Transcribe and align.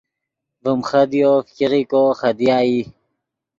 ڤیم 0.63 0.79
خدیو 0.89 1.33
فګیغو 1.55 2.03
خدیا 2.19 2.57
ای 2.65 2.81